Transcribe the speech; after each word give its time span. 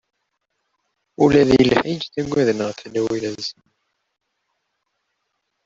Ula 1.23 1.41
deg 1.49 1.61
lḥiǧ 1.71 2.01
ttagaden 2.05 2.59
ɣef 2.67 2.77
tlawin-nsen! 2.79 3.61